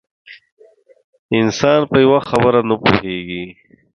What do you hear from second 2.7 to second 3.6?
پوهېږي.